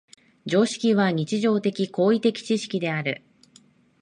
[0.47, 3.21] 常識は日常的・行為的知識である。